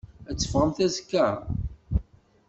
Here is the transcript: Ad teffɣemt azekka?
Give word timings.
Ad 0.29 0.35
teffɣemt 0.37 0.77
azekka? 0.85 1.27